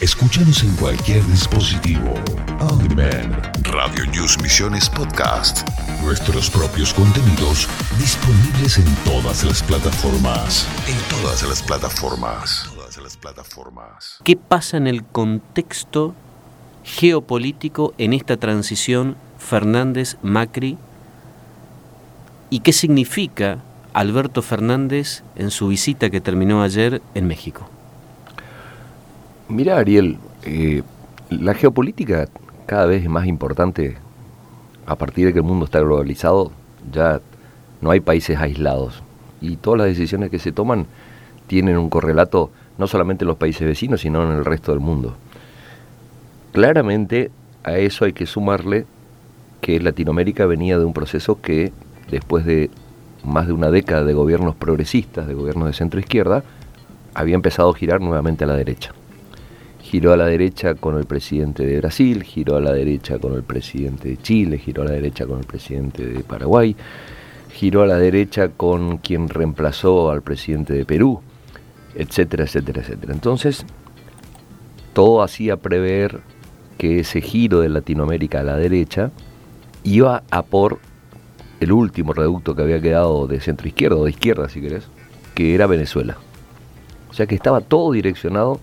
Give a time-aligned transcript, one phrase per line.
[0.00, 2.14] Escúchanos en cualquier dispositivo.
[2.58, 3.36] On Demand.
[3.64, 5.68] Radio News Misiones Podcast.
[6.02, 10.66] Nuestros propios contenidos disponibles en todas las plataformas.
[10.88, 12.70] En todas las plataformas.
[12.74, 14.20] Todas las plataformas.
[14.24, 16.14] ¿Qué pasa en el contexto
[16.82, 20.78] geopolítico en esta transición Fernández-Macri?
[22.48, 23.58] ¿Y qué significa
[23.92, 27.68] Alberto Fernández en su visita que terminó ayer en México?
[29.50, 30.84] Mira, Ariel, eh,
[31.28, 32.28] la geopolítica
[32.66, 33.96] cada vez es más importante
[34.86, 36.52] a partir de que el mundo está globalizado.
[36.92, 37.20] Ya
[37.80, 39.02] no hay países aislados
[39.40, 40.86] y todas las decisiones que se toman
[41.48, 45.16] tienen un correlato no solamente en los países vecinos, sino en el resto del mundo.
[46.52, 47.32] Claramente
[47.64, 48.86] a eso hay que sumarle
[49.60, 51.72] que Latinoamérica venía de un proceso que
[52.08, 52.70] después de
[53.24, 56.44] más de una década de gobiernos progresistas, de gobiernos de centro izquierda,
[57.14, 58.94] había empezado a girar nuevamente a la derecha
[59.90, 63.42] giró a la derecha con el presidente de Brasil, giró a la derecha con el
[63.42, 66.76] presidente de Chile, giró a la derecha con el presidente de Paraguay,
[67.52, 71.20] giró a la derecha con quien reemplazó al presidente de Perú,
[71.96, 73.12] etcétera, etcétera, etcétera.
[73.12, 73.66] Entonces,
[74.92, 76.20] todo hacía prever
[76.78, 79.10] que ese giro de Latinoamérica a la derecha
[79.82, 80.78] iba a por
[81.58, 84.84] el último reducto que había quedado de centro izquierda o de izquierda, si querés,
[85.34, 86.16] que era Venezuela.
[87.10, 88.60] O sea que estaba todo direccionado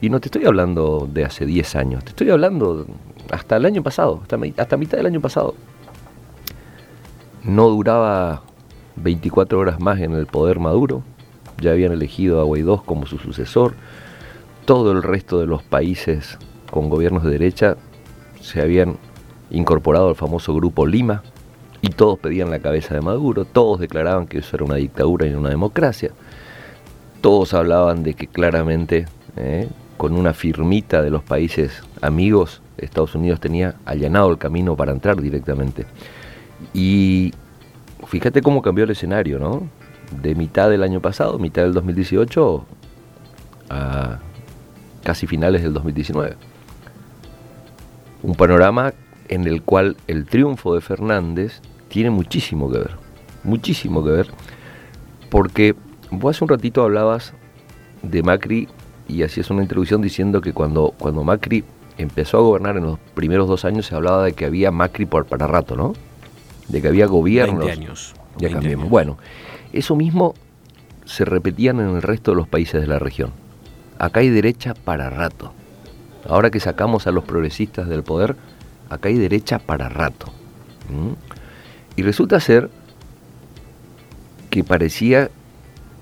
[0.00, 2.86] y no te estoy hablando de hace 10 años, te estoy hablando
[3.30, 4.36] hasta el año pasado, hasta,
[4.76, 5.54] mitad del año pasado.
[7.44, 8.42] No duraba
[8.96, 11.02] 24 horas más en el poder Maduro,
[11.60, 13.74] ya habían elegido a Guaidó como su sucesor,
[14.64, 16.38] todo el resto de los países
[16.70, 17.76] con gobiernos de derecha
[18.40, 18.96] se habían
[19.50, 21.22] incorporado al famoso grupo Lima
[21.82, 25.30] y todos pedían la cabeza de Maduro, todos declaraban que eso era una dictadura y
[25.30, 26.10] no una democracia,
[27.20, 29.06] todos hablaban de que claramente
[29.36, 29.68] eh,
[30.00, 35.20] con una firmita de los países amigos, Estados Unidos tenía allanado el camino para entrar
[35.20, 35.84] directamente.
[36.72, 37.34] Y
[38.06, 39.68] fíjate cómo cambió el escenario, ¿no?
[40.22, 42.64] De mitad del año pasado, mitad del 2018,
[43.68, 44.20] a
[45.04, 46.34] casi finales del 2019.
[48.22, 48.94] Un panorama
[49.28, 52.92] en el cual el triunfo de Fernández tiene muchísimo que ver,
[53.44, 54.30] muchísimo que ver,
[55.28, 55.74] porque
[56.10, 57.34] vos hace un ratito hablabas
[58.02, 58.66] de Macri
[59.10, 61.64] y así es una introducción diciendo que cuando, cuando Macri
[61.98, 65.26] empezó a gobernar en los primeros dos años se hablaba de que había Macri por
[65.26, 65.94] para rato, ¿no?
[66.68, 67.66] De que había gobiernos.
[67.66, 68.14] 20 años.
[68.38, 68.88] Ya cambiamos.
[68.88, 69.18] Bueno,
[69.72, 70.34] eso mismo
[71.04, 73.32] se repetían en el resto de los países de la región.
[73.98, 75.52] Acá hay derecha para rato.
[76.28, 78.36] Ahora que sacamos a los progresistas del poder,
[78.88, 80.32] acá hay derecha para rato.
[81.96, 82.70] Y resulta ser
[84.50, 85.30] que parecía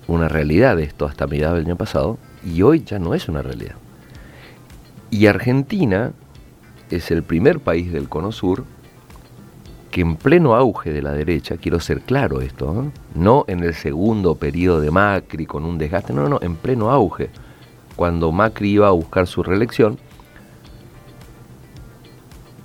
[0.07, 3.77] una realidad esto hasta mediados del año pasado, y hoy ya no es una realidad.
[5.11, 6.13] Y Argentina
[6.91, 8.65] es el primer país del Cono Sur
[9.91, 12.91] que en pleno auge de la derecha, quiero ser claro esto, ¿eh?
[13.15, 17.31] no en el segundo periodo de Macri con un desgaste, no, no, en pleno auge,
[17.97, 19.99] cuando Macri iba a buscar su reelección,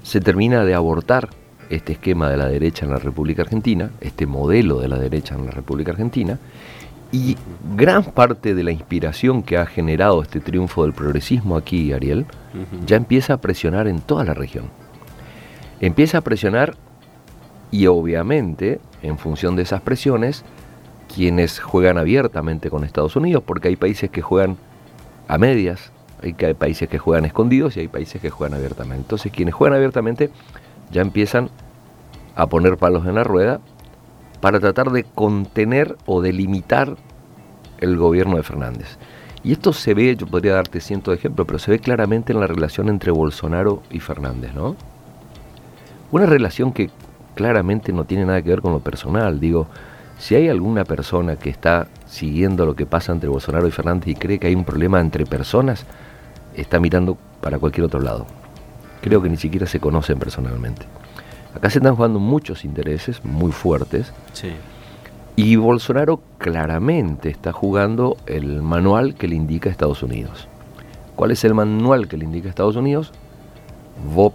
[0.04, 1.30] se termina de abortar
[1.70, 5.46] este esquema de la derecha en la República Argentina, este modelo de la derecha en
[5.46, 6.38] la República Argentina,
[7.14, 7.38] y
[7.78, 12.26] gran parte de la inspiración que ha generado este triunfo del progresismo aquí, Ariel,
[12.88, 14.66] ya empieza a presionar en toda la región.
[15.80, 16.76] Empieza a presionar
[17.70, 20.44] y obviamente, en función de esas presiones,
[21.14, 24.58] quienes juegan abiertamente con Estados Unidos, porque hay países que juegan
[25.28, 29.04] a medias, hay países que juegan escondidos y hay países que juegan abiertamente.
[29.04, 30.32] Entonces, quienes juegan abiertamente
[30.92, 31.52] ya empiezan
[32.36, 33.62] a poner palos en la rueda
[34.44, 36.98] para tratar de contener o de limitar
[37.78, 38.98] el gobierno de Fernández.
[39.42, 42.42] Y esto se ve, yo podría darte cientos de ejemplos, pero se ve claramente en
[42.42, 44.76] la relación entre Bolsonaro y Fernández, ¿no?
[46.12, 46.90] Una relación que
[47.36, 49.40] claramente no tiene nada que ver con lo personal.
[49.40, 49.68] Digo,
[50.20, 54.16] si hay alguna persona que está siguiendo lo que pasa entre Bolsonaro y Fernández y
[54.16, 55.86] cree que hay un problema entre personas,
[56.54, 58.26] está mirando para cualquier otro lado.
[59.00, 60.86] Creo que ni siquiera se conocen personalmente.
[61.56, 64.12] Acá se están jugando muchos intereses muy fuertes.
[65.36, 70.48] Y Bolsonaro claramente está jugando el manual que le indica Estados Unidos.
[71.16, 73.12] ¿Cuál es el manual que le indica Estados Unidos?
[74.14, 74.34] Vos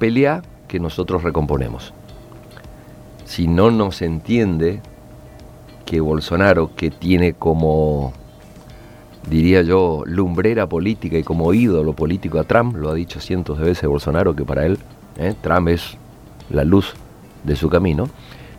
[0.69, 1.93] que nosotros recomponemos.
[3.25, 4.81] Si no nos entiende
[5.85, 8.12] que Bolsonaro, que tiene como,
[9.29, 13.65] diría yo, lumbrera política y como ídolo político a Trump, lo ha dicho cientos de
[13.65, 14.79] veces Bolsonaro, que para él
[15.17, 15.35] ¿eh?
[15.41, 15.97] Trump es
[16.50, 16.94] la luz
[17.48, 18.08] de su camino,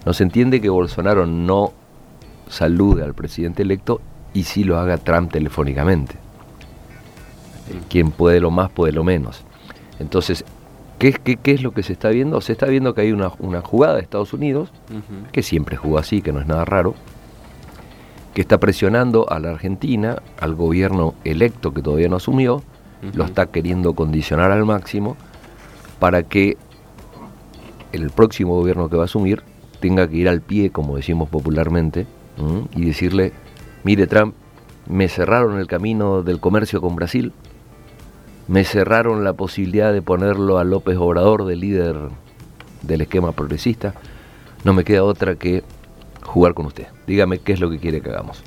[0.05, 1.71] nos entiende que Bolsonaro no
[2.49, 4.01] salude al presidente electo
[4.33, 6.15] y sí lo haga Trump telefónicamente.
[7.89, 9.43] Quien puede lo más, puede lo menos.
[9.99, 10.43] Entonces,
[10.97, 12.41] ¿qué, qué, qué es lo que se está viendo?
[12.41, 14.71] Se está viendo que hay una, una jugada de Estados Unidos,
[15.31, 16.95] que siempre jugó así, que no es nada raro,
[18.33, 22.63] que está presionando a la Argentina, al gobierno electo que todavía no asumió,
[23.13, 25.15] lo está queriendo condicionar al máximo
[25.99, 26.57] para que
[27.91, 29.43] el próximo gobierno que va a asumir
[29.79, 32.05] tenga que ir al pie, como decimos popularmente,
[32.75, 33.33] y decirle,
[33.83, 34.33] mire Trump,
[34.87, 37.33] me cerraron el camino del comercio con Brasil,
[38.47, 41.95] me cerraron la posibilidad de ponerlo a López Obrador de líder
[42.81, 43.93] del esquema progresista,
[44.63, 45.63] no me queda otra que
[46.23, 46.87] jugar con usted.
[47.07, 48.43] Dígame qué es lo que quiere que hagamos.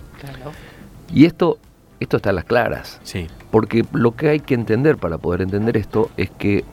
[1.12, 1.58] Y esto,
[2.00, 3.00] esto está a las claras.
[3.02, 3.26] Sí.
[3.50, 6.64] Porque lo que hay que entender para poder entender esto es que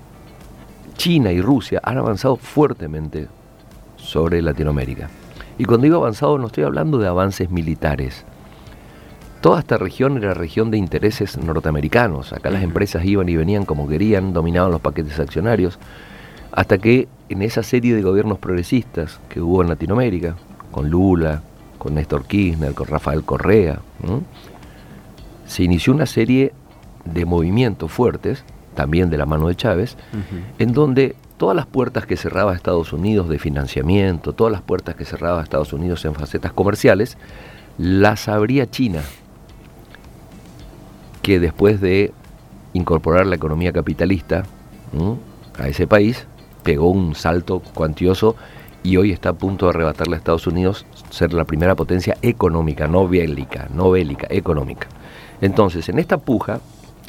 [1.00, 3.30] China y Rusia han avanzado fuertemente
[3.96, 5.10] sobre Latinoamérica.
[5.58, 8.26] Y cuando digo avanzado no estoy hablando de avances militares.
[9.40, 12.34] Toda esta región era región de intereses norteamericanos.
[12.34, 15.80] Acá las empresas iban y venían como querían, dominaban los paquetes accionarios,
[16.52, 20.36] hasta que en esa serie de gobiernos progresistas que hubo en Latinoamérica,
[20.70, 21.42] con Lula,
[21.78, 23.80] con Néstor Kirchner, con Rafael Correa,
[25.46, 26.52] se inició una serie
[27.06, 28.44] de movimientos fuertes,
[28.80, 29.98] también de la mano de Chávez,
[30.58, 35.04] en donde todas las puertas que cerraba Estados Unidos de financiamiento, todas las puertas que
[35.04, 37.18] cerraba Estados Unidos en facetas comerciales,
[37.78, 39.02] las abría China,
[41.22, 42.14] que después de
[42.72, 44.46] incorporar la economía capitalista
[45.58, 46.26] a ese país,
[46.64, 48.38] pegó un salto cuantioso
[48.82, 52.88] y hoy está a punto de arrebatarle a Estados Unidos ser la primera potencia económica,
[52.88, 54.88] no bélica, no bélica, económica.
[55.42, 56.62] Entonces, en esta puja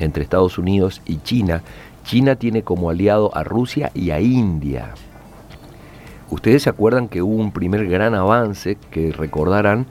[0.04, 1.62] entre Estados Unidos y China,
[2.04, 4.94] China tiene como aliado a Rusia y a India.
[6.30, 9.86] Ustedes se acuerdan que hubo un primer gran avance que recordarán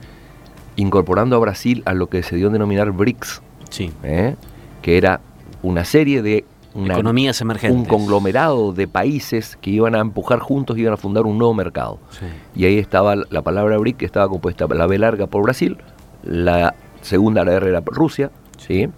[0.76, 3.92] incorporando a Brasil a lo que se dio a denominar BRICS, Sí.
[4.02, 4.36] ¿eh?
[4.82, 5.20] que era
[5.62, 7.78] una serie de una- Economías emergentes.
[7.78, 11.52] un conglomerado de países que iban a empujar juntos y iban a fundar un nuevo
[11.52, 11.98] mercado.
[12.10, 12.24] Sí.
[12.54, 15.76] Y ahí estaba la palabra BRIC, que estaba compuesta la B larga por Brasil,
[16.22, 18.88] la segunda la R era Rusia, ¿sí?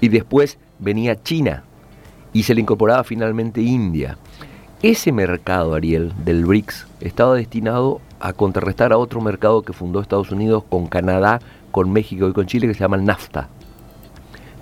[0.00, 1.64] Y después venía China,
[2.32, 4.18] y se le incorporaba finalmente India.
[4.82, 10.30] Ese mercado, Ariel, del BRICS, estaba destinado a contrarrestar a otro mercado que fundó Estados
[10.30, 11.40] Unidos con Canadá,
[11.70, 13.48] con México y con Chile, que se llama el NAFTA.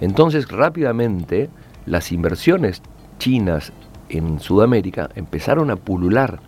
[0.01, 1.49] Entonces, rápidamente,
[1.87, 2.81] las inversiones
[3.19, 3.73] chinas
[4.09, 6.41] en Sudamérica empezaron a pulular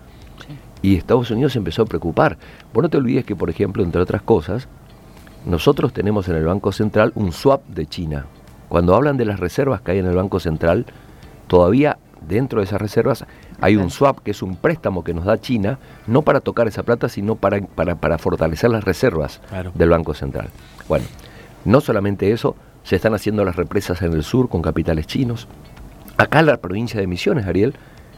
[0.82, 2.38] y Estados Unidos se empezó a preocupar.
[2.72, 4.68] Vos no te olvides que, por ejemplo, entre otras cosas,
[5.44, 8.26] nosotros tenemos en el Banco Central un swap de China.
[8.68, 10.86] Cuando hablan de las reservas que hay en el Banco Central,
[11.46, 13.24] todavía dentro de esas reservas
[13.60, 16.82] hay un swap, que es un préstamo que nos da China, no para tocar esa
[16.82, 19.72] plata, sino para, para, para fortalecer las reservas Claro.
[19.74, 20.48] del Banco Central.
[20.88, 21.06] Bueno,
[21.64, 25.46] no solamente eso, se están haciendo las represas en el sur con capitales chinos.
[26.16, 27.74] Acá la provincia de Misiones, Ariel,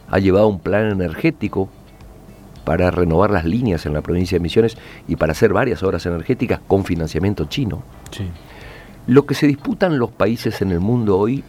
[0.09, 1.69] ha llevado un plan energético
[2.65, 6.59] para renovar las líneas en la provincia de Misiones y para hacer varias obras energéticas
[6.67, 7.81] con financiamiento chino.
[8.11, 8.25] Sí.
[9.09, 11.43] Lo que se disputan los países en el mundo hoy,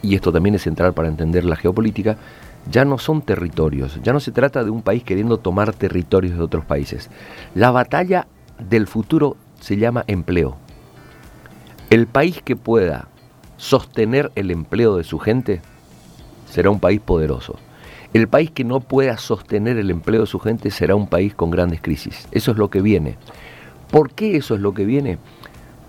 [0.00, 2.18] y esto también es central para entender la geopolítica,
[2.70, 6.44] ya no son territorios, ya no se trata de un país queriendo tomar territorios de
[6.44, 7.10] otros países.
[7.56, 8.28] La batalla
[8.60, 10.56] del futuro se llama empleo.
[11.90, 13.08] El país que pueda
[13.56, 15.62] sostener el empleo de su gente
[16.48, 17.56] será un país poderoso.
[18.12, 21.50] El país que no pueda sostener el empleo de su gente será un país con
[21.50, 22.28] grandes crisis.
[22.30, 23.16] Eso es lo que viene.
[23.90, 25.18] ¿Por qué eso es lo que viene?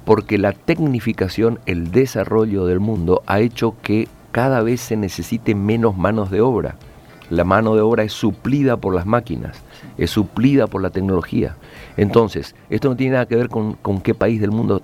[0.05, 5.97] Porque la tecnificación, el desarrollo del mundo ha hecho que cada vez se necesite menos
[5.97, 6.75] manos de obra.
[7.29, 9.57] La mano de obra es suplida por las máquinas,
[9.97, 11.55] es suplida por la tecnología.
[11.95, 14.81] Entonces, esto no tiene nada que ver con, con qué país del mundo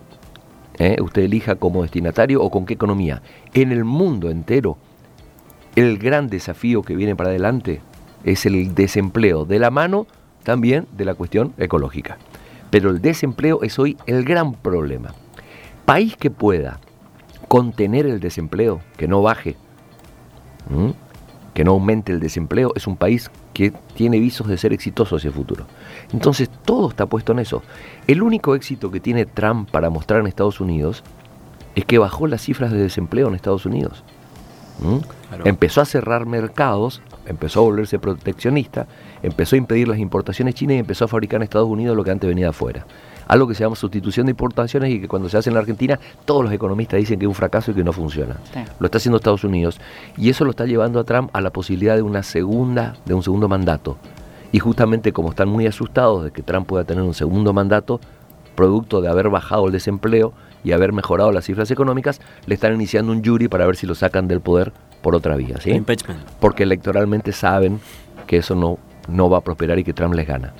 [0.79, 3.21] eh, usted elija como destinatario o con qué economía.
[3.53, 4.77] En el mundo entero,
[5.75, 7.81] el gran desafío que viene para adelante
[8.23, 10.05] es el desempleo, de la mano
[10.43, 12.17] también de la cuestión ecológica.
[12.77, 15.15] Pero el desempleo es hoy el gran problema.
[15.85, 16.79] País que pueda
[17.47, 19.55] contener el desempleo, que no baje,
[21.55, 25.29] que no aumente el desempleo, es un país que tiene visos de ser exitoso hacia
[25.29, 25.65] el futuro.
[26.13, 27.63] Entonces todo está puesto en eso.
[28.05, 31.03] El único éxito que tiene Trump para mostrar en Estados Unidos
[31.73, 34.03] es que bajó las cifras de desempleo en Estados Unidos.
[34.83, 35.01] ¿M?
[35.29, 35.45] Claro.
[35.45, 38.87] Empezó a cerrar mercados, empezó a volverse proteccionista,
[39.21, 42.11] empezó a impedir las importaciones chinas y empezó a fabricar en Estados Unidos lo que
[42.11, 42.85] antes venía de afuera.
[43.27, 45.99] Algo que se llama sustitución de importaciones y que cuando se hace en la Argentina
[46.23, 48.37] todos los economistas dicen que es un fracaso y que no funciona.
[48.53, 48.59] Sí.
[48.79, 49.81] Lo está haciendo Estados Unidos
[50.15, 53.23] y eso lo está llevando a Trump a la posibilidad de una segunda, de un
[53.23, 53.97] segundo mandato.
[54.53, 57.99] Y justamente como están muy asustados de que Trump pueda tener un segundo mandato,
[58.55, 60.31] producto de haber bajado el desempleo
[60.67, 63.95] y haber mejorado las cifras económicas, le están iniciando un jury para ver si lo
[63.95, 65.55] sacan del poder por otra vía.
[65.61, 65.81] ¿sí?
[66.41, 67.79] Porque electoralmente saben
[68.27, 70.53] que eso no, no va a prosperar y que Trump les gana.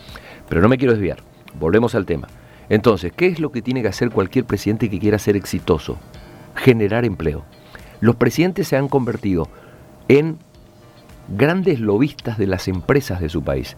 [0.47, 1.17] Pero no me quiero desviar.
[1.59, 2.29] Volvemos al tema.
[2.69, 5.97] Entonces, ¿qué es lo que tiene que hacer cualquier presidente que quiera ser exitoso?
[6.55, 7.43] Generar empleo.
[7.99, 9.49] Los presidentes se han convertido
[10.07, 10.37] en
[11.27, 13.75] grandes lobistas de las empresas de su país.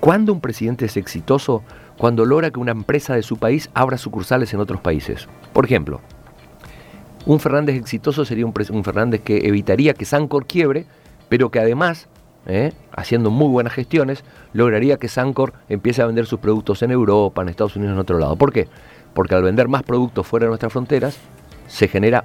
[0.00, 1.62] ¿Cuándo un presidente es exitoso?
[2.02, 5.28] Cuando logra que una empresa de su país abra sucursales en otros países.
[5.52, 6.00] Por ejemplo,
[7.26, 10.86] un Fernández exitoso sería un, un Fernández que evitaría que Sancor quiebre,
[11.28, 12.08] pero que además
[12.46, 12.72] ¿eh?
[12.90, 17.50] haciendo muy buenas gestiones, lograría que Sancor empiece a vender sus productos en Europa, en
[17.50, 18.34] Estados Unidos, en otro lado.
[18.34, 18.66] ¿Por qué?
[19.14, 21.20] Porque al vender más productos fuera de nuestras fronteras,
[21.68, 22.24] se genera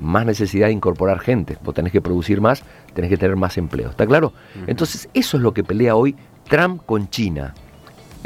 [0.00, 1.58] más necesidad de incorporar gente.
[1.64, 2.62] Vos tenés que producir más,
[2.94, 3.90] tenés que tener más empleo.
[3.90, 4.32] ¿Está claro?
[4.68, 6.14] Entonces, eso es lo que pelea hoy
[6.48, 7.54] Trump con China.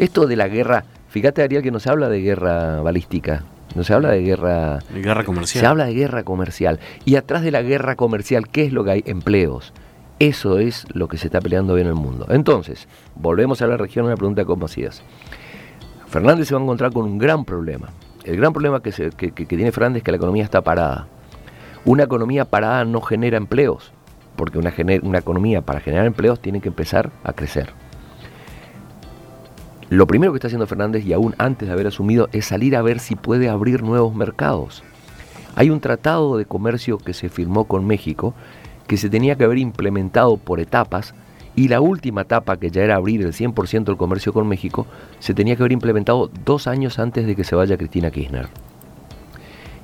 [0.01, 3.95] Esto de la guerra, fíjate Ariel que no se habla de guerra balística, no se
[3.95, 4.79] habla de guerra...
[4.93, 5.61] De guerra comercial.
[5.61, 6.81] Se habla de guerra comercial.
[7.05, 9.03] Y atrás de la guerra comercial, ¿qué es lo que hay?
[9.07, 9.73] Empleos.
[10.19, 12.27] Eso es lo que se está peleando hoy en el mundo.
[12.31, 15.03] Entonces, volvemos a la región a la pregunta como hacías.
[16.09, 17.89] Fernández se va a encontrar con un gran problema.
[18.25, 18.91] El gran problema que,
[19.47, 21.07] tiene Fernández es que la economía está parada.
[21.85, 23.93] Una economía parada no genera empleos,
[24.37, 27.73] porque una, una economía para generar empleos tiene que empezar a crecer.
[29.91, 32.83] Lo primero que está haciendo Fernández, y aún antes de haber asumido, es salir a
[32.83, 34.85] ver si puede abrir nuevos mercados.
[35.57, 38.33] Hay un tratado de comercio que se firmó con México
[38.87, 41.15] que se tenía que haber implementado por etapas
[41.55, 44.87] y la última etapa, que ya era abrir el 100% del comercio con México,
[45.19, 48.49] se tenía que haber implementado dos años antes de que se vaya Cristina Kirchner.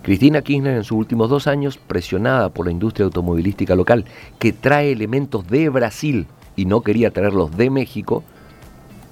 [0.03, 4.05] Cristina Kirchner en sus últimos dos años, presionada por la industria automovilística local,
[4.39, 8.25] que trae elementos de Brasil y no quería traerlos de México,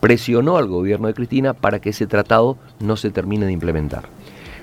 [0.05, 4.03] presionó al gobierno de Cristina para que ese tratado no se termine de implementar.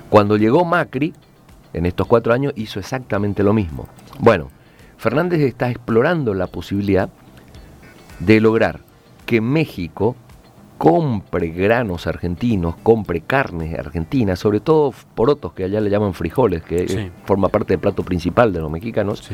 [0.08, 1.14] Cuando llegó Macri,
[1.72, 3.88] en estos cuatro años, hizo exactamente lo mismo.
[4.20, 4.50] Bueno,
[4.98, 7.08] Fernández está explorando la posibilidad
[8.20, 8.82] de lograr
[9.26, 10.14] que México
[10.78, 17.10] compre granos argentinos, compre carnes argentinas, sobre todo porotos que allá le llaman frijoles, que
[17.24, 19.28] forma parte del plato principal de los mexicanos,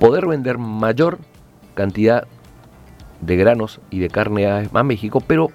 [0.00, 1.20] poder vender mayor
[1.74, 2.26] cantidad
[3.20, 5.50] de granos y de carne a, a, México, pero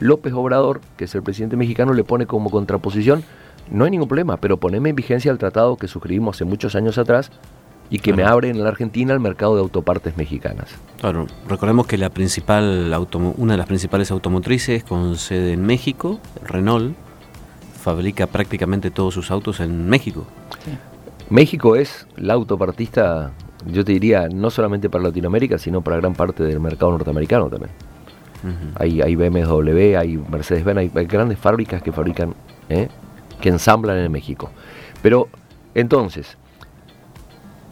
[0.00, 3.24] López Obrador, que es el presidente mexicano, le pone como contraposición,
[3.70, 6.98] no hay ningún problema, pero poneme en vigencia el tratado que suscribimos hace muchos años
[6.98, 7.30] atrás
[7.90, 10.68] y que me abre en la Argentina el mercado de autopartes mexicanas.
[11.00, 12.94] Claro, recordemos que la principal
[13.36, 16.94] una de las principales automotrices con sede en México, Renault,
[17.80, 20.24] fabrica prácticamente todos sus autos en México.
[21.30, 23.32] México es la autopartista,
[23.66, 27.70] yo te diría, no solamente para Latinoamérica, sino para gran parte del mercado norteamericano también.
[28.76, 32.34] hay, hay, BMW, hay Mercedes-Benz, hay, grandes fábricas que fabrican,
[32.68, 32.88] ¿eh?
[33.40, 34.50] que ensamblan en México.
[35.02, 35.28] Pero
[35.74, 36.36] entonces,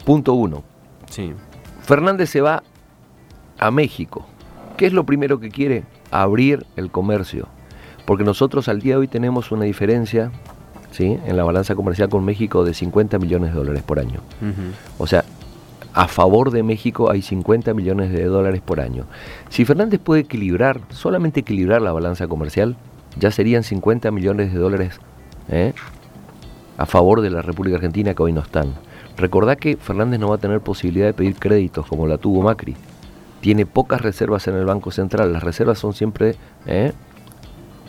[0.05, 0.63] Punto uno.
[1.09, 1.33] Sí.
[1.81, 2.63] Fernández se va
[3.57, 4.25] a México.
[4.77, 5.83] ¿Qué es lo primero que quiere?
[6.11, 7.47] Abrir el comercio.
[8.05, 10.31] Porque nosotros al día de hoy tenemos una diferencia
[10.91, 11.17] ¿sí?
[11.25, 14.19] en la balanza comercial con México de 50 millones de dólares por año.
[14.97, 15.23] O sea,
[15.93, 19.05] a favor de México hay 50 millones de dólares por año.
[19.49, 22.75] Si Fernández puede equilibrar, solamente equilibrar la balanza comercial,
[23.19, 24.99] ya serían 50 millones de dólares
[25.49, 25.73] ¿eh?
[26.77, 28.73] a favor de la República Argentina que hoy no están.
[29.17, 32.75] Recordá que Fernández no va a tener posibilidad de pedir créditos como la tuvo Macri.
[33.41, 35.31] Tiene pocas reservas en el Banco Central.
[35.31, 36.35] Las reservas son siempre
[36.65, 36.93] ¿eh?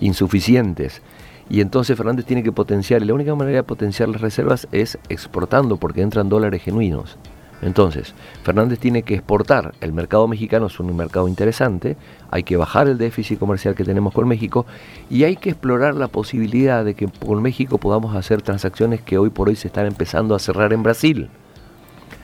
[0.01, 1.01] insuficientes.
[1.49, 3.03] Y entonces Fernández tiene que potenciar.
[3.03, 7.17] Y la única manera de potenciar las reservas es exportando porque entran dólares genuinos.
[7.65, 9.73] Entonces, Fernández tiene que exportar.
[9.81, 11.97] El mercado mexicano es un mercado interesante,
[12.31, 14.67] hay que bajar el déficit comercial que tenemos con México
[15.09, 19.31] y hay que explorar la posibilidad de que con México podamos hacer transacciones que hoy
[19.31, 21.31] por hoy se están empezando a cerrar en Brasil.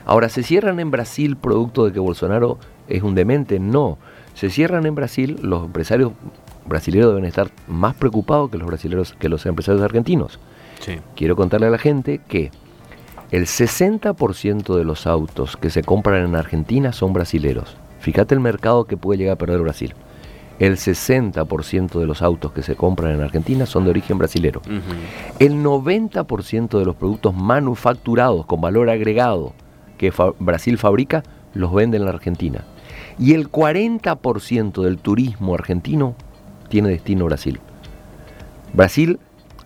[0.04, 3.58] Ahora, ¿se cierran en Brasil producto de que Bolsonaro es un demente?
[3.58, 3.96] No.
[4.34, 6.12] Se cierran en Brasil, los empresarios
[6.66, 10.38] brasileños deben estar más preocupados que los brasileños que los empresarios argentinos.
[11.16, 12.50] Quiero contarle a la gente que
[13.30, 17.76] el 60% de los autos que se compran en Argentina son brasileros.
[18.00, 19.94] Fíjate el mercado que puede llegar a perder Brasil.
[20.58, 24.60] El 60% de los autos que se compran en Argentina son de origen brasilero.
[25.38, 29.54] El 90% de los productos manufacturados con valor agregado
[29.96, 31.22] que Brasil fabrica
[31.54, 32.64] los vende en la Argentina.
[33.18, 36.14] Y el 40% del turismo argentino
[36.68, 37.60] tiene destino Brasil.
[38.72, 39.18] Brasil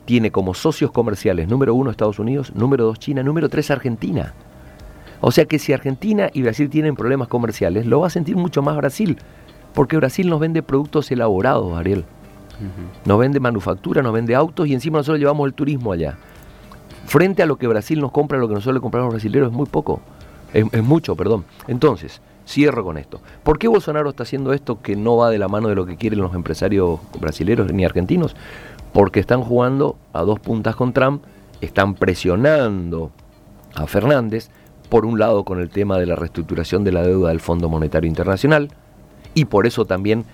[0.04, 4.34] tiene como socios comerciales número uno Estados Unidos, número dos China, número tres Argentina.
[5.20, 8.60] O sea que si Argentina y Brasil tienen problemas comerciales, lo va a sentir mucho
[8.60, 9.18] más Brasil,
[9.72, 12.04] porque Brasil nos vende productos elaborados, Ariel.
[13.04, 16.16] Nos vende manufactura, nos vende autos y encima nosotros llevamos el turismo allá.
[17.06, 19.48] Frente a lo que Brasil nos compra, lo que nosotros le compramos a los brasileños
[19.48, 20.00] es muy poco.
[20.52, 21.44] Es, es mucho, perdón.
[21.66, 23.20] Entonces, cierro con esto.
[23.42, 25.96] ¿Por qué Bolsonaro está haciendo esto que no va de la mano de lo que
[25.96, 28.36] quieren los empresarios brasileños ni argentinos?
[28.94, 31.22] Porque están jugando a dos puntas con Trump,
[31.60, 33.10] están presionando
[33.74, 34.48] a Fernández,
[34.88, 38.08] por un lado con el tema de la reestructuración de la deuda del Fondo Monetario
[38.08, 38.70] Internacional,
[39.34, 40.24] y por eso también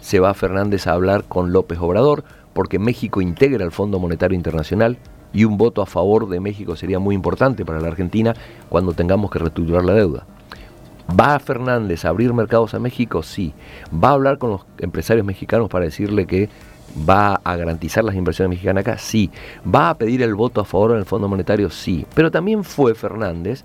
[0.00, 4.96] se va Fernández a hablar con López Obrador, porque México integra el Fondo Monetario Internacional
[5.32, 8.34] y un voto a favor de México sería muy importante para la Argentina
[8.68, 10.24] cuando tengamos que reestructurar la deuda.
[11.18, 13.22] ¿Va Fernández a abrir mercados a México?
[13.22, 13.52] Sí.
[13.92, 16.48] ¿Va a hablar con los empresarios mexicanos para decirle que
[17.08, 18.98] va a garantizar las inversiones mexicanas acá?
[18.98, 19.30] Sí.
[19.72, 21.70] ¿Va a pedir el voto a favor en el Fondo Monetario?
[21.70, 22.06] Sí.
[22.14, 23.64] Pero también fue Fernández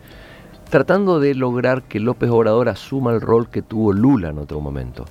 [0.70, 5.06] tratando de lograr que López Obrador asuma el rol que tuvo Lula en otro momento.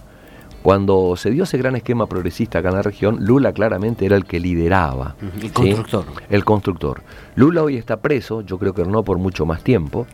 [0.62, 4.24] Cuando se dio ese gran esquema progresista acá en la región, Lula claramente era el
[4.24, 5.14] que lideraba.
[5.40, 6.04] El constructor.
[6.28, 7.02] El constructor.
[7.36, 10.06] Lula hoy está preso, yo creo que no por mucho más tiempo,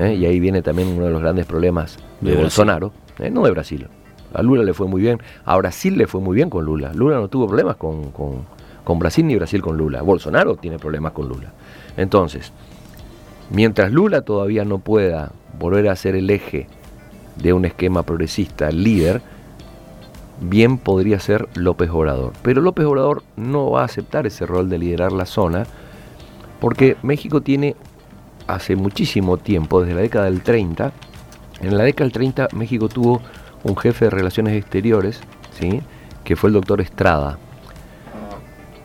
[0.00, 0.14] ¿eh?
[0.14, 3.30] y ahí viene también uno de los grandes problemas de, De Bolsonaro, ¿eh?
[3.30, 3.88] no de Brasil.
[4.34, 6.92] A Lula le fue muy bien, a Brasil le fue muy bien con Lula.
[6.92, 8.44] Lula no tuvo problemas con, con-
[8.84, 10.02] con Brasil ni Brasil con Lula.
[10.02, 11.52] Bolsonaro tiene problemas con Lula.
[11.96, 12.52] Entonces,
[13.50, 16.66] mientras Lula todavía no pueda volver a ser el eje
[17.36, 19.22] de un esquema progresista líder,
[20.40, 22.32] bien podría ser López Obrador.
[22.42, 25.64] Pero López Obrador no va a aceptar ese rol de liderar la zona,
[26.60, 27.76] porque México tiene
[28.46, 30.92] hace muchísimo tiempo, desde la década del 30,
[31.60, 33.22] en la década del 30 México tuvo
[33.64, 35.20] un jefe de relaciones exteriores,
[35.58, 35.80] ¿sí?
[36.22, 37.38] que fue el doctor Estrada.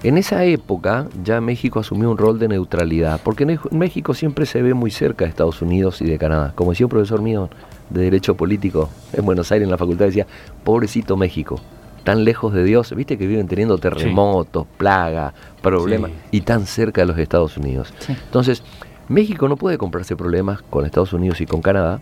[0.02, 4.62] En esa época ya México asumió un rol de neutralidad, porque en México siempre se
[4.62, 6.54] ve muy cerca de Estados Unidos y de Canadá.
[6.56, 7.50] Como decía un profesor mío
[7.90, 10.26] de Derecho Político en Buenos Aires en la facultad, decía,
[10.64, 11.60] pobrecito México,
[12.06, 16.38] tan lejos de Dios, viste que viven teniendo terremotos, plaga, problemas, Sí.
[16.38, 17.94] y tan cerca de los Estados Unidos.
[18.08, 18.64] Entonces,
[19.10, 22.00] México no puede comprarse problemas con Estados Unidos y con Canadá.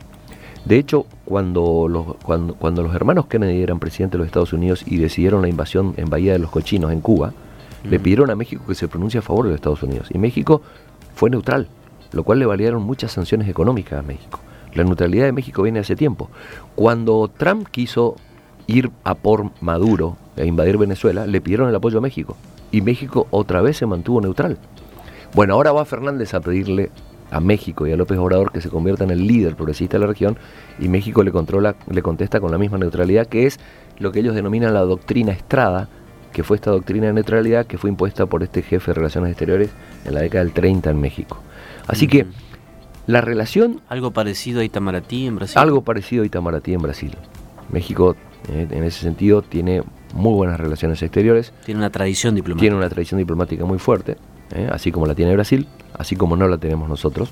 [0.68, 4.84] De hecho, cuando los, cuando, cuando los hermanos Kennedy eran presidentes de los Estados Unidos
[4.86, 7.32] y decidieron la invasión en Bahía de los Cochinos, en Cuba,
[7.90, 10.10] le pidieron a México que se pronuncie a favor de los Estados Unidos.
[10.12, 10.62] Y México
[11.16, 11.70] fue neutral,
[12.12, 14.42] lo cual le valieron muchas sanciones económicas a México.
[14.74, 16.30] La neutralidad de México viene hace tiempo.
[16.76, 18.18] Cuando Trump quiso
[18.68, 22.36] ir a por Maduro e invadir Venezuela, le pidieron el apoyo a México.
[22.74, 24.58] Y México otra vez se mantuvo neutral.
[25.34, 26.92] Bueno, ahora va Fernández a pedirle
[27.32, 30.08] a México y a López Obrador que se convierta en el líder progresista de la
[30.08, 30.38] región
[30.80, 33.60] y México le controla, le contesta con la misma neutralidad que es
[34.00, 35.90] lo que ellos denominan la doctrina Estrada,
[36.32, 39.70] que fue esta doctrina de neutralidad que fue impuesta por este jefe de relaciones exteriores
[40.06, 41.40] en la década del 30 en México.
[41.88, 42.28] Así que
[43.08, 45.58] la relación Algo parecido a Itamaraty en Brasil.
[45.58, 47.16] algo parecido a Itamaraty en Brasil.
[47.72, 48.16] México,
[48.50, 49.82] eh, en ese sentido, tiene
[50.14, 52.62] muy buenas relaciones exteriores, Tiene una tradición diplomática.
[52.62, 54.18] tiene una tradición diplomática muy fuerte,
[54.52, 57.32] eh, así como la tiene Brasil, así como no la tenemos nosotros.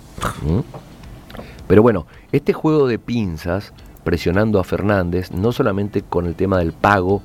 [1.68, 3.74] Pero bueno, este juego de pinzas
[4.04, 7.22] presionando a Fernández, no solamente con el tema del pago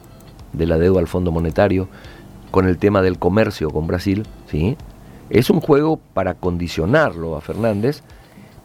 [0.53, 1.89] de la deuda al Fondo Monetario,
[2.51, 4.77] con el tema del comercio con Brasil, ¿sí?
[5.31, 8.03] es un juego para condicionarlo a Fernández,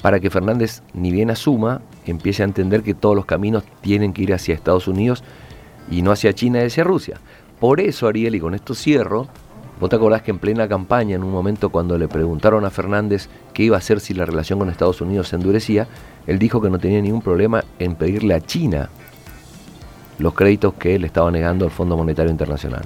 [0.01, 4.23] para que Fernández ni bien asuma, empiece a entender que todos los caminos tienen que
[4.23, 5.23] ir hacia Estados Unidos
[5.89, 7.19] y no hacia China y hacia Rusia.
[7.59, 9.27] Por eso, Ariel, y con esto cierro,
[9.79, 13.29] ¿vos te acordás que en plena campaña, en un momento cuando le preguntaron a Fernández
[13.53, 15.88] qué iba a hacer si la relación con Estados Unidos se endurecía,
[16.27, 18.89] él dijo que no tenía ningún problema en pedirle a China
[20.17, 22.83] los créditos que le estaba negando al Fondo Monetario Internacional.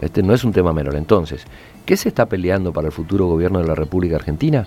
[0.00, 0.96] Este no es un tema menor.
[0.96, 1.44] Entonces,
[1.84, 4.66] ¿qué se está peleando para el futuro gobierno de la República Argentina?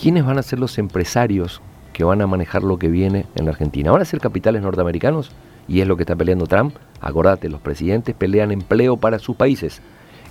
[0.00, 1.60] ¿Quiénes van a ser los empresarios
[1.92, 3.90] que van a manejar lo que viene en la Argentina?
[3.90, 5.30] ¿Van a ser capitales norteamericanos?
[5.68, 6.76] Y es lo que está peleando Trump.
[7.00, 9.80] Acordate, los presidentes pelean empleo para sus países.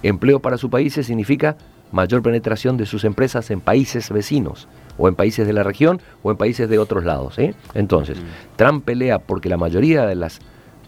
[0.07, 1.57] Empleo para sus países significa
[1.91, 4.67] mayor penetración de sus empresas en países vecinos,
[4.99, 7.39] o en países de la región, o en países de otros lados.
[7.39, 7.55] ¿eh?
[7.73, 8.19] Entonces,
[8.55, 10.41] Trump pelea porque la mayoría de las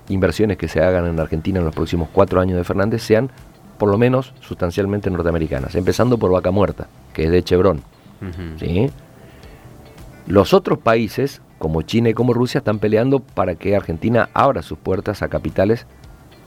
[0.07, 3.31] inversiones que se hagan en Argentina en los próximos cuatro años de Fernández sean
[3.79, 7.81] por lo menos sustancialmente norteamericanas, empezando por Vaca Muerta, que es de Chevron.
[10.27, 14.77] Los otros países, como China y como Rusia, están peleando para que Argentina abra sus
[14.77, 15.87] puertas a capitales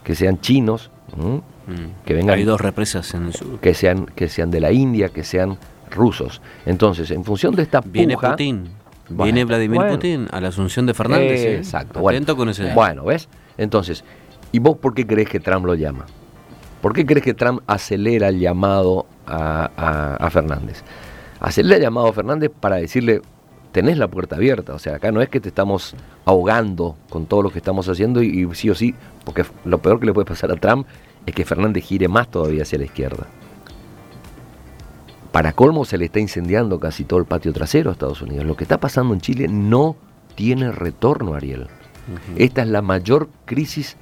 [0.04, 1.40] que sean chinos, ¿m?
[1.66, 2.04] Mm.
[2.04, 3.58] que vengan Hay dos represas en el sur.
[3.60, 5.56] que sean, que sean de la India, que sean
[5.90, 6.40] rusos.
[6.66, 8.68] Entonces, en función de esta Viene puja, Putin.
[9.08, 9.92] Bueno, Viene Vladimir bueno.
[9.94, 11.40] Putin a la asunción de Fernández.
[11.40, 11.56] ¿eh?
[11.56, 11.98] Exacto.
[12.08, 12.72] Atento bueno, con ese.
[12.74, 13.28] Bueno, ¿ves?
[13.58, 14.04] Entonces,
[14.52, 16.06] ¿y vos por qué crees que Trump lo llama?
[16.80, 20.82] ¿Por qué crees que Trump acelera el llamado a, a- a Fernández?
[21.40, 23.20] Acelera el llamado a Fernández para decirle,
[23.72, 24.74] tenés la puerta abierta.
[24.74, 28.22] O sea, acá no es que te estamos ahogando con todo lo que estamos haciendo
[28.22, 30.86] y, y sí o sí, porque lo peor que le puede pasar a Trump
[31.26, 33.26] es que Fernández gire más todavía hacia la izquierda.
[35.32, 38.44] Para colmo se le está incendiando casi todo el patio trasero a Estados Unidos.
[38.46, 39.96] Lo que está pasando en Chile no
[40.34, 41.68] tiene retorno, Ariel.
[42.36, 43.96] Esta es la mayor crisis,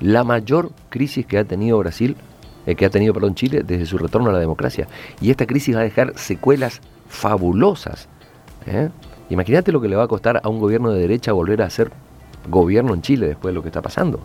[0.00, 2.16] la mayor crisis que ha tenido Brasil,
[2.66, 4.88] eh, que ha tenido, perdón, Chile desde su retorno a la democracia.
[5.20, 8.08] Y esta crisis va a dejar secuelas fabulosas.
[8.66, 8.88] ¿eh?
[9.32, 11.90] Imagínate lo que le va a costar a un gobierno de derecha volver a ser
[12.50, 14.20] gobierno en Chile después de lo que está pasando.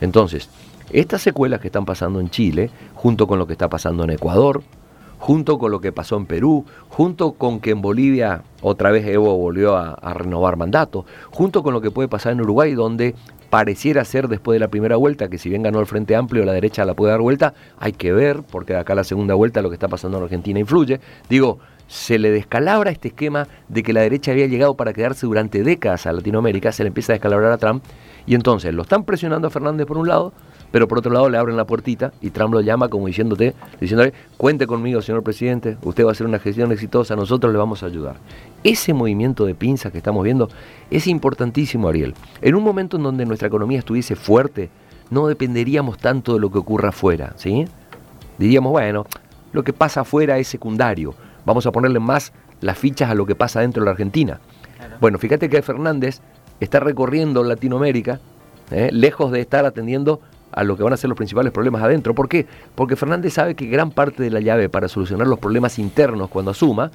[0.00, 0.48] Entonces,
[0.90, 4.62] estas secuelas que están pasando en Chile, junto con lo que está pasando en Ecuador,
[5.18, 9.36] junto con lo que pasó en Perú, junto con que en Bolivia otra vez Evo
[9.36, 13.14] volvió a, renovar mandato, junto con lo que puede pasar en Uruguay, donde
[13.50, 16.52] pareciera ser después de la primera vuelta, que si bien ganó el Frente Amplio, la
[16.52, 19.68] derecha la puede dar vuelta, hay que ver, porque de acá la segunda vuelta lo
[19.68, 21.00] que está pasando en Argentina influye.
[21.28, 25.62] Digo, se le descalabra este esquema de que la derecha había llegado para quedarse durante
[25.62, 27.84] décadas a Latinoamérica, se le empieza a descalabrar a Trump,
[28.26, 30.32] y entonces lo están presionando a Fernández por un lado,
[30.72, 34.12] pero por otro lado le abren la puertita y Trump lo llama como diciéndote, diciéndole,
[34.36, 37.86] cuente conmigo, señor presidente, usted va a hacer una gestión exitosa, nosotros le vamos a
[37.86, 38.16] ayudar.
[38.66, 40.48] Ese movimiento de pinzas que estamos viendo
[40.90, 42.14] es importantísimo, Ariel.
[42.42, 44.70] En un momento en donde nuestra economía estuviese fuerte,
[45.08, 47.64] no dependeríamos tanto de lo que ocurra afuera, ¿sí?
[48.38, 49.06] Diríamos, bueno,
[49.52, 53.36] lo que pasa afuera es secundario, vamos a ponerle más las fichas a lo que
[53.36, 54.40] pasa dentro de la Argentina.
[55.00, 56.20] Bueno, fíjate que Fernández
[56.58, 58.18] está recorriendo Latinoamérica,
[58.72, 58.88] ¿eh?
[58.90, 62.16] lejos de estar atendiendo a lo que van a ser los principales problemas adentro.
[62.16, 62.48] ¿Por qué?
[62.74, 66.50] Porque Fernández sabe que gran parte de la llave para solucionar los problemas internos cuando
[66.50, 66.90] asuma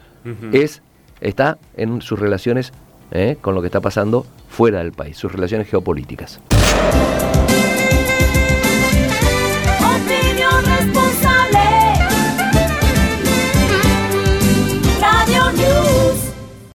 [0.52, 0.82] es
[1.22, 2.74] está en sus relaciones
[3.12, 3.38] ¿eh?
[3.40, 6.42] con lo que está pasando fuera del país, sus relaciones geopolíticas.